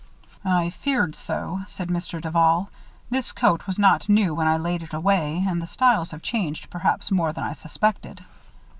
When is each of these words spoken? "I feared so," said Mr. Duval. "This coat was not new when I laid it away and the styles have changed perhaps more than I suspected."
"I 0.43 0.71
feared 0.71 1.13
so," 1.13 1.61
said 1.67 1.89
Mr. 1.89 2.19
Duval. 2.19 2.71
"This 3.11 3.31
coat 3.31 3.67
was 3.67 3.77
not 3.77 4.09
new 4.09 4.33
when 4.33 4.47
I 4.47 4.57
laid 4.57 4.81
it 4.81 4.95
away 4.95 5.45
and 5.47 5.61
the 5.61 5.67
styles 5.67 6.09
have 6.09 6.23
changed 6.23 6.71
perhaps 6.71 7.11
more 7.11 7.31
than 7.31 7.43
I 7.43 7.53
suspected." 7.53 8.25